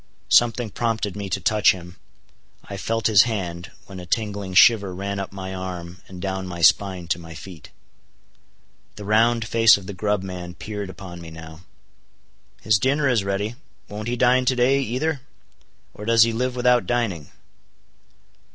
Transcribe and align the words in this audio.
Something 0.29 0.71
prompted 0.71 1.15
me 1.15 1.29
to 1.29 1.39
touch 1.39 1.73
him. 1.73 1.97
I 2.63 2.75
felt 2.75 3.05
his 3.05 3.21
hand, 3.29 3.69
when 3.85 3.99
a 3.99 4.05
tingling 4.07 4.55
shiver 4.55 4.95
ran 4.95 5.19
up 5.19 5.31
my 5.31 5.53
arm 5.53 6.01
and 6.07 6.19
down 6.19 6.47
my 6.47 6.61
spine 6.61 7.07
to 7.09 7.19
my 7.19 7.35
feet. 7.35 7.69
The 8.95 9.05
round 9.05 9.45
face 9.47 9.77
of 9.77 9.85
the 9.85 9.93
grub 9.93 10.23
man 10.23 10.55
peered 10.55 10.89
upon 10.89 11.21
me 11.21 11.29
now. 11.29 11.61
"His 12.63 12.79
dinner 12.79 13.07
is 13.07 13.23
ready. 13.23 13.53
Won't 13.89 14.07
he 14.07 14.15
dine 14.15 14.45
to 14.45 14.55
day, 14.55 14.79
either? 14.81 15.21
Or 15.93 16.05
does 16.05 16.23
he 16.23 16.33
live 16.33 16.55
without 16.55 16.87
dining?" 16.87 17.29